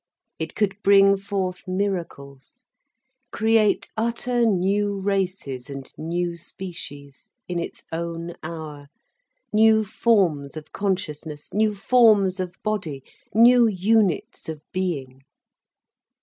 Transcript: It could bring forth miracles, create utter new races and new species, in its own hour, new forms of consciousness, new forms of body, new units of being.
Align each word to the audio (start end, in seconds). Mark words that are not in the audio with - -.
It 0.39 0.55
could 0.55 0.81
bring 0.81 1.15
forth 1.15 1.67
miracles, 1.67 2.63
create 3.31 3.87
utter 3.95 4.47
new 4.47 4.99
races 4.99 5.69
and 5.69 5.93
new 5.95 6.35
species, 6.37 7.31
in 7.47 7.59
its 7.59 7.83
own 7.91 8.33
hour, 8.41 8.87
new 9.53 9.83
forms 9.83 10.57
of 10.57 10.71
consciousness, 10.71 11.53
new 11.53 11.75
forms 11.75 12.39
of 12.39 12.55
body, 12.63 13.03
new 13.35 13.67
units 13.67 14.49
of 14.49 14.63
being. 14.73 15.21